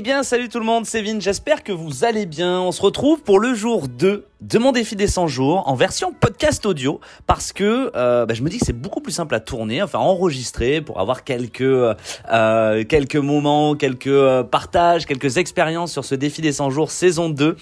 [0.00, 2.58] Eh bien, salut tout le monde, c'est Vin, j'espère que vous allez bien.
[2.58, 6.12] On se retrouve pour le jour 2 de mon défi des 100 jours en version
[6.18, 9.40] podcast audio parce que euh, bah, je me dis que c'est beaucoup plus simple à
[9.40, 16.04] tourner, enfin enregistrer pour avoir quelques euh, quelques moments, quelques euh, partages, quelques expériences sur
[16.04, 17.56] ce défi des 100 jours saison 2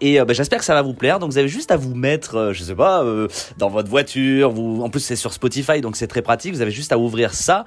[0.00, 1.18] et bah, j'espère que ça va vous plaire.
[1.18, 3.04] Donc vous avez juste à vous mettre, je sais pas,
[3.56, 6.70] dans votre voiture, vous en plus c'est sur Spotify donc c'est très pratique, vous avez
[6.70, 7.64] juste à ouvrir ça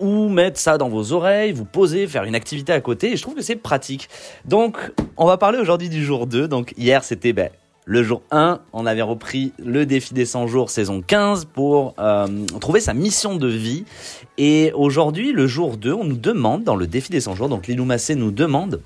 [0.00, 3.22] ou mettre ça dans vos oreilles, vous poser, faire une activité à côté et je
[3.22, 4.08] trouve que c'est pratique.
[4.44, 4.76] Donc
[5.16, 6.48] on va parler aujourd'hui du jour 2.
[6.48, 7.50] Donc hier c'était ben,
[7.88, 12.26] le jour 1, on avait repris le défi des 100 jours saison 15 pour euh,
[12.60, 13.86] trouver sa mission de vie.
[14.36, 17.66] Et aujourd'hui, le jour 2, on nous demande, dans le défi des 100 jours, donc
[17.66, 18.82] Lilou Massé nous demande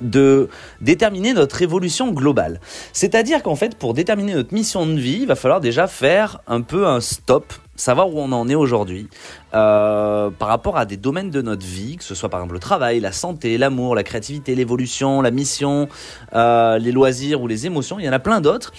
[0.00, 0.48] de
[0.80, 2.60] déterminer notre évolution globale.
[2.92, 6.60] C'est-à-dire qu'en fait, pour déterminer notre mission de vie, il va falloir déjà faire un
[6.60, 9.08] peu un stop, savoir où on en est aujourd'hui,
[9.54, 12.60] euh, par rapport à des domaines de notre vie, que ce soit par exemple le
[12.60, 15.88] travail, la santé, l'amour, la créativité, l'évolution, la mission,
[16.34, 17.98] euh, les loisirs ou les émotions.
[17.98, 18.72] Il y en a plein d'autres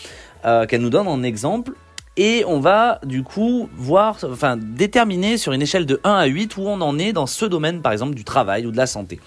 [0.45, 1.73] euh, qu'elle nous donne en exemple.
[2.17, 6.55] Et on va du coup voir, enfin déterminer sur une échelle de 1 à 8
[6.55, 9.19] où on en est dans ce domaine par exemple du travail ou de la santé.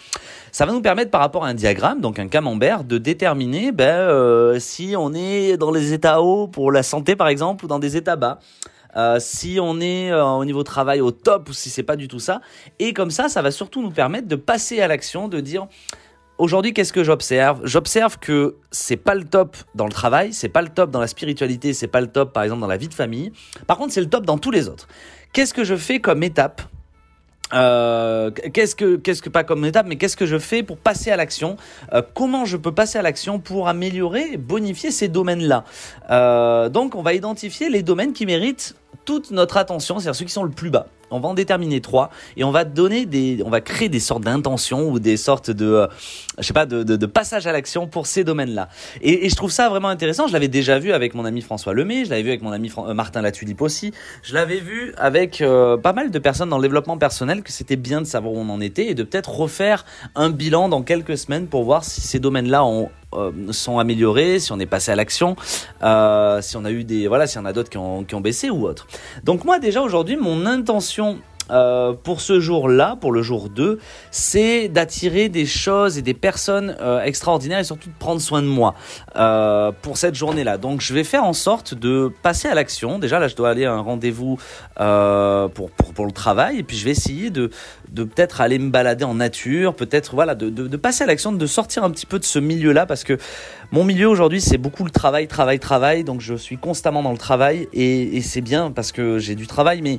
[0.52, 3.84] Ça va nous permettre par rapport à un diagramme, donc un camembert, de déterminer ben,
[3.84, 7.78] euh, si on est dans les états hauts pour la santé par exemple ou dans
[7.78, 8.40] des états bas.
[8.98, 12.08] Euh, si on est euh, au niveau travail au top ou si c'est pas du
[12.08, 12.40] tout ça.
[12.80, 15.68] Et comme ça, ça va surtout nous permettre de passer à l'action, de dire
[16.36, 17.60] aujourd'hui qu'est-ce que j'observe?
[17.62, 21.06] J'observe que c'est pas le top dans le travail, c'est pas le top dans la
[21.06, 23.30] spiritualité, c'est pas le top par exemple dans la vie de famille.
[23.68, 24.88] Par contre, c'est le top dans tous les autres.
[25.32, 26.62] Qu'est-ce que je fais comme étape?
[27.54, 31.10] Euh, qu'est-ce que qu'est-ce que pas comme étape mais qu'est-ce que je fais pour passer
[31.10, 31.56] à l'action?
[32.14, 35.64] Comment je peux passer à l'action pour améliorer bonifier ces domaines là
[36.68, 40.44] donc on va identifier les domaines qui méritent toute notre attention c'est-à-dire ceux qui sont
[40.44, 43.60] le plus bas on va en déterminer trois et on va donner des, on va
[43.60, 45.86] créer des sortes d'intentions ou des sortes de, euh,
[46.38, 48.68] je sais pas, de, passage à l'action pour ces domaines-là.
[49.00, 50.26] Et, je trouve ça vraiment intéressant.
[50.26, 52.70] Je l'avais déjà vu avec mon ami François Lemay, je l'avais vu avec mon ami
[52.76, 53.92] euh, Martin Latulipe aussi.
[54.22, 57.76] Je l'avais vu avec euh, pas mal de personnes dans le développement personnel que c'était
[57.76, 59.84] bien de savoir où on en était et de peut-être refaire
[60.14, 62.90] un bilan dans quelques semaines pour voir si ces domaines-là ont
[63.52, 65.36] sont améliorés, si on est passé à l'action,
[65.82, 68.66] euh, si on a eu des voilà, si on a d'autres qui ont baissé ou
[68.66, 68.86] autre.
[69.24, 71.18] Donc moi déjà aujourd'hui, mon intention
[71.50, 73.78] euh, pour ce jour-là, pour le jour 2,
[74.10, 78.46] c'est d'attirer des choses et des personnes euh, extraordinaires et surtout de prendre soin de
[78.46, 78.74] moi
[79.16, 80.58] euh, pour cette journée-là.
[80.58, 82.98] Donc je vais faire en sorte de passer à l'action.
[82.98, 84.38] Déjà là, je dois aller à un rendez-vous
[84.76, 87.50] pour, pour, pour, le travail et puis je vais essayer de,
[87.90, 91.46] de peut-être aller me balader en nature, peut-être voilà, de, de, passer à l'action, de
[91.46, 93.18] sortir un petit peu de ce milieu-là parce que
[93.72, 96.04] mon milieu aujourd'hui c'est beaucoup le travail, travail, travail.
[96.04, 99.82] Donc je suis constamment dans le travail et c'est bien parce que j'ai du travail,
[99.82, 99.98] mais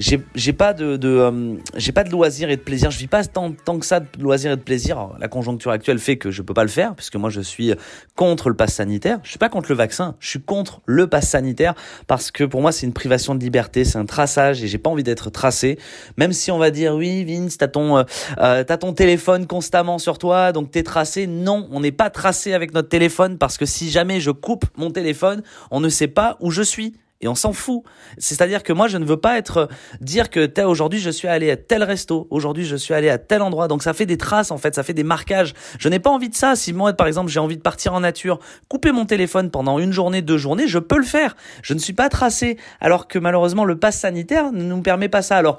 [0.00, 2.90] j'ai pas de, de euh, j'ai pas de loisirs et de plaisir.
[2.90, 5.10] Je vis pas tant, tant que ça de loisirs et de plaisir.
[5.18, 7.74] la conjoncture actuelle fait que je peux pas le faire puisque moi je suis
[8.16, 9.20] contre le pass sanitaire.
[9.22, 11.74] Je suis pas contre le vaccin, je suis contre le pass sanitaire
[12.06, 14.88] parce que pour moi c'est une privation de liberté, c'est un traçage et j'ai pas
[14.88, 15.78] envie d'être tracé.
[16.16, 18.02] Même si on va dire oui Vince, t'as ton euh,
[18.38, 21.26] euh t'as ton téléphone constamment sur toi donc t'es tracé.
[21.26, 24.90] Non, on n'est pas tracé avec notre téléphone parce que si jamais je coupe mon
[24.90, 27.82] téléphone, on ne sait pas où je suis et on s'en fout.
[28.18, 29.68] C'est-à-dire que moi, je ne veux pas être
[30.00, 33.42] dire que aujourd'hui je suis allé à tel resto, aujourd'hui je suis allé à tel
[33.42, 33.68] endroit.
[33.68, 35.54] Donc ça fait des traces en fait, ça fait des marquages.
[35.78, 36.56] Je n'ai pas envie de ça.
[36.56, 39.92] Si moi, par exemple, j'ai envie de partir en nature, couper mon téléphone pendant une
[39.92, 41.36] journée, deux journées, je peux le faire.
[41.62, 42.56] Je ne suis pas tracé.
[42.80, 45.36] Alors que malheureusement, le pass sanitaire ne nous permet pas ça.
[45.36, 45.58] Alors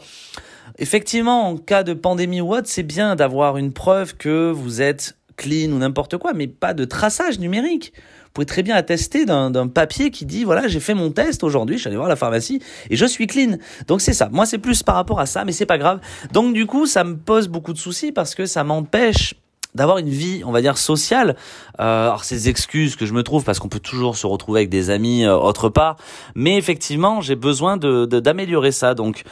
[0.79, 5.15] effectivement, en cas de pandémie ou autre, c'est bien d'avoir une preuve que vous êtes
[5.37, 7.93] clean ou n'importe quoi, mais pas de traçage numérique.
[7.95, 11.75] Vous pouvez très bien attester d'un papier qui dit voilà j'ai fait mon test aujourd'hui,
[11.75, 13.57] je suis allé voir la pharmacie et je suis clean.
[13.87, 14.29] Donc c'est ça.
[14.31, 15.99] Moi c'est plus par rapport à ça, mais c'est pas grave.
[16.31, 19.35] Donc du coup ça me pose beaucoup de soucis parce que ça m'empêche
[19.75, 21.35] d'avoir une vie, on va dire, sociale.
[21.79, 24.69] Euh, alors ces excuses que je me trouve parce qu'on peut toujours se retrouver avec
[24.69, 25.97] des amis euh, autre part,
[26.35, 28.93] mais effectivement j'ai besoin de d'améliorer ça.
[28.93, 29.23] Donc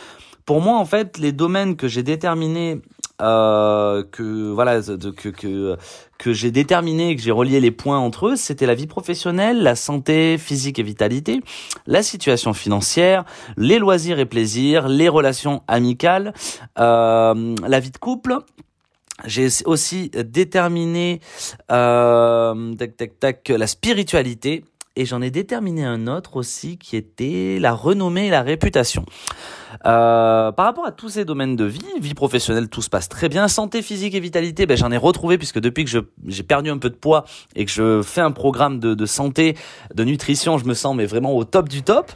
[0.45, 2.81] pour moi en fait les domaines que j'ai déterminés
[3.21, 5.77] euh, que voilà que que,
[6.17, 9.75] que j'ai déterminé que j'ai relié les points entre eux c'était la vie professionnelle la
[9.75, 11.41] santé physique et vitalité
[11.87, 13.25] la situation financière
[13.57, 16.33] les loisirs et plaisirs les relations amicales
[16.79, 18.37] euh, la vie de couple.
[19.25, 21.19] J'ai aussi déterminé
[21.71, 24.63] euh, tac tac tac la spiritualité
[24.95, 29.05] et j'en ai déterminé un autre aussi qui était la renommée et la réputation.
[29.85, 33.29] Euh, par rapport à tous ces domaines de vie, vie professionnelle, tout se passe très
[33.29, 33.47] bien.
[33.47, 35.91] Santé physique et vitalité, ben, j'en ai retrouvé puisque depuis que
[36.27, 37.23] j'ai perdu un peu de poids
[37.55, 39.55] et que je fais un programme de, de, santé,
[39.93, 42.11] de nutrition, je me sens mais vraiment au top du top.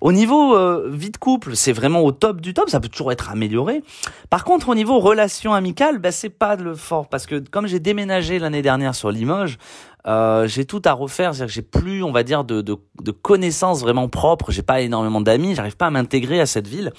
[0.00, 2.70] Au niveau euh, vie de couple, c'est vraiment au top du top.
[2.70, 3.82] Ça peut toujours être amélioré.
[4.30, 7.80] Par contre, au niveau relation amicale, ben, c'est pas le fort parce que comme j'ai
[7.80, 9.58] déménagé l'année dernière sur Limoges,
[10.06, 13.10] euh, j'ai tout à refaire, c'est-à-dire que j'ai plus, on va dire, de, de, de
[13.10, 14.50] connaissances vraiment propres.
[14.50, 16.92] J'ai pas énormément d'amis, j'arrive pas à m'intégrer à cette ville,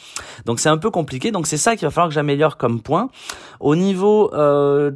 [0.45, 1.31] donc c'est un peu compliqué.
[1.31, 3.09] Donc c'est ça qu'il va falloir que j'améliore comme point.
[3.59, 4.91] Au niveau, euh,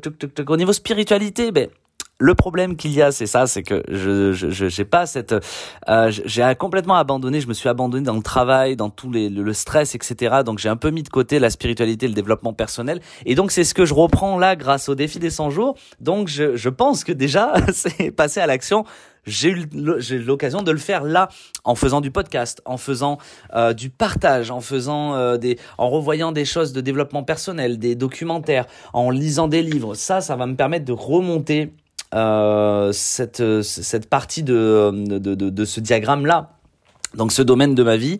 [0.47, 1.69] au niveau spiritualité, ben
[2.19, 5.35] le problème qu'il y a, c'est ça, c'est que je je j'ai pas cette,
[5.87, 7.41] euh, j'ai complètement abandonné.
[7.41, 10.37] Je me suis abandonné dans le travail, dans tout les, le, stress, etc.
[10.45, 13.01] Donc j'ai un peu mis de côté la spiritualité, le développement personnel.
[13.25, 15.75] Et donc c'est ce que je reprends là grâce au défi des 100 jours.
[15.99, 18.85] Donc je je pense que déjà c'est passé à l'action
[19.27, 21.27] j'ai eu l'occasion de le faire là
[21.65, 23.17] en faisant du podcast, en faisant
[23.53, 27.95] euh, du partage, en faisant euh, des, en revoyant des choses de développement personnel, des
[27.95, 29.95] documentaires, en lisant des livres.
[29.95, 31.73] Ça, ça va me permettre de remonter
[32.91, 36.51] cette, cette partie de, de, de, de ce diagramme-là,
[37.15, 38.19] donc ce domaine de ma vie.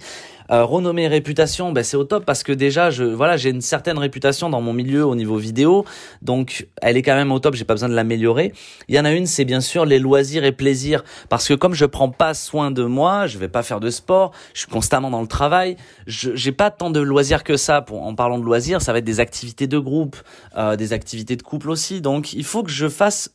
[0.50, 3.98] Euh, renommée réputation, ben c'est au top parce que déjà je voilà j'ai une certaine
[3.98, 5.84] réputation dans mon milieu au niveau vidéo,
[6.22, 7.56] donc elle est quand même au top.
[7.56, 8.54] J'ai pas besoin de l'améliorer.
[8.88, 11.74] Il y en a une, c'est bien sûr les loisirs et plaisirs parce que comme
[11.74, 15.10] je prends pas soin de moi, je vais pas faire de sport, je suis constamment
[15.10, 17.82] dans le travail, je j'ai pas tant de loisirs que ça.
[17.82, 20.16] Pour, en parlant de loisirs, ça va être des activités de groupe,
[20.56, 22.00] euh, des activités de couple aussi.
[22.00, 23.34] Donc il faut que je fasse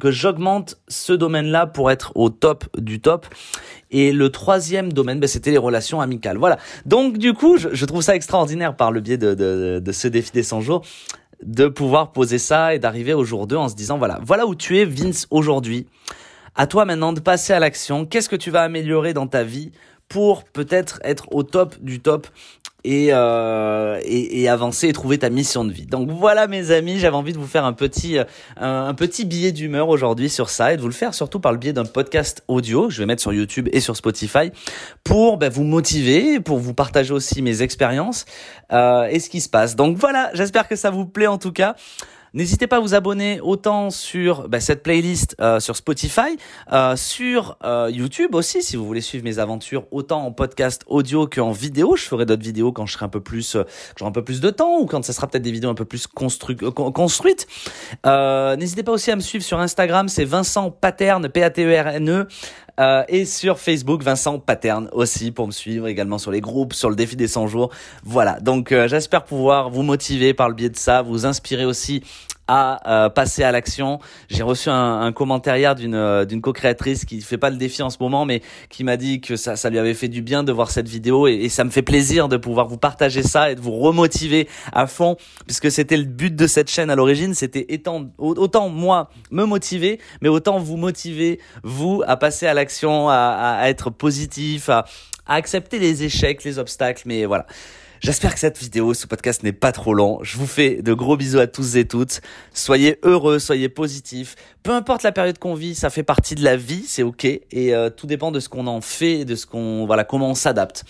[0.00, 3.26] que j'augmente ce domaine-là pour être au top du top.
[3.90, 6.38] Et le troisième domaine, ben, c'était les relations amicales.
[6.38, 6.58] Voilà.
[6.86, 10.30] Donc du coup, je, trouve ça extraordinaire par le biais de, de, de ce défi
[10.32, 10.82] des 100 jours
[11.42, 14.54] de pouvoir poser ça et d'arriver au jour 2 en se disant voilà, voilà où
[14.54, 15.86] tu es Vince aujourd'hui.
[16.54, 18.06] À toi maintenant de passer à l'action.
[18.06, 19.72] Qu'est-ce que tu vas améliorer dans ta vie
[20.08, 22.26] pour peut-être être au top du top
[22.84, 25.86] et, euh, et, et, avancer et trouver ta mission de vie.
[25.86, 28.24] Donc voilà mes amis, j'avais envie de vous faire un petit, euh,
[28.56, 31.58] un, petit billet d'humeur aujourd'hui sur ça et de vous le faire surtout par le
[31.58, 34.50] biais d'un podcast audio que je vais mettre sur YouTube et sur Spotify
[35.04, 38.24] pour ben, vous motiver, pour vous partager aussi mes expériences
[38.72, 39.76] euh, et ce qui se passe.
[39.76, 41.76] Donc voilà, j'espère que ça vous plaît en tout cas.
[42.34, 46.38] N'hésitez pas à vous abonner autant sur bah, cette playlist euh, sur Spotify,
[46.72, 51.26] euh, sur euh, YouTube aussi, si vous voulez suivre mes aventures autant en podcast audio
[51.26, 51.94] qu'en vidéo.
[51.94, 53.58] Je ferai d'autres vidéos quand je serai un peu plus,
[53.98, 55.84] j'aurai un peu plus de temps ou quand ce sera peut-être des vidéos un peu
[55.84, 57.46] plus constru construites.
[58.06, 62.28] N'hésitez pas aussi à me suivre sur Instagram, c'est Vincent Paterne, P-A-T-E-R-N-E.
[62.82, 66.90] Euh, et sur Facebook, Vincent Paterne aussi pour me suivre également sur les groupes, sur
[66.90, 67.70] le défi des 100 jours.
[68.02, 72.02] Voilà, donc euh, j'espère pouvoir vous motiver par le biais de ça, vous inspirer aussi
[72.48, 73.98] à euh, passer à l'action.
[74.28, 77.82] J'ai reçu un, un, commentaire hier d'une euh, d'une co-créatrice qui fait pas le défi
[77.82, 80.42] en ce moment, mais qui m'a dit que ça ça lui avait fait du bien
[80.42, 83.50] de voir cette vidéo et, et, ça me fait plaisir de pouvoir vous partager ça
[83.50, 85.16] et de vous remotiver à fond,
[85.46, 90.00] puisque c'était le but de cette chaîne à l'origine, c'était étant autant moi me motiver,
[90.20, 94.84] mais autant vous motiver vous à passer à l'action, à, à, être positif, à,
[95.26, 97.46] à accepter les échecs, les obstacles, mais voilà.
[98.02, 100.18] J'espère que cette vidéo, ce podcast n'est pas trop long.
[100.22, 102.20] Je vous fais de gros bisous à tous et toutes.
[102.52, 104.34] Soyez heureux, soyez positifs.
[104.64, 107.24] Peu importe la période qu'on vit, ça fait partie de la vie, c'est ok.
[107.24, 110.34] Et euh, tout dépend de ce qu'on en fait, de ce qu'on, voilà, comment on
[110.34, 110.82] s'adapte.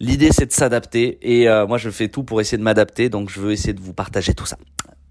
[0.00, 1.18] L'idée, c'est de s'adapter.
[1.20, 3.10] Et euh, moi, je fais tout pour essayer de m'adapter.
[3.10, 4.56] Donc, je veux essayer de vous partager tout ça.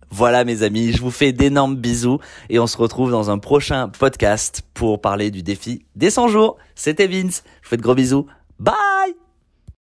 [0.09, 2.19] Voilà mes amis, je vous fais d'énormes bisous
[2.49, 6.57] et on se retrouve dans un prochain podcast pour parler du défi des 100 jours.
[6.75, 8.27] C'était Vince, je vous fais de gros bisous.
[8.59, 9.22] Bye